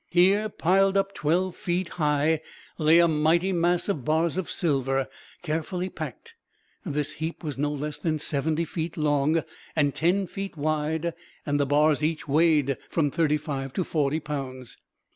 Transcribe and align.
Here, 0.09 0.49
piled 0.49 0.97
up 0.97 1.13
twelve 1.13 1.55
feet 1.55 1.89
high, 1.89 2.41
lay 2.79 2.97
a 2.97 3.07
mighty 3.07 3.53
mass 3.53 3.87
of 3.87 4.03
bars 4.03 4.35
of 4.35 4.49
silver, 4.49 5.07
carefully 5.43 5.89
packed. 5.89 6.33
This 6.83 7.11
heap 7.21 7.43
was 7.43 7.59
no 7.59 7.71
less 7.71 7.99
than 7.99 8.17
70 8.17 8.65
feet 8.65 8.97
long 8.97 9.43
and 9.75 9.93
10 9.93 10.25
feet 10.25 10.57
wide, 10.57 11.13
and 11.45 11.59
the 11.59 11.67
bars 11.67 12.01
each 12.03 12.27
weighed 12.27 12.79
from 12.89 13.11
35 13.11 13.73
to 13.73 13.83
40 13.83 14.19
pounds. 14.21 14.77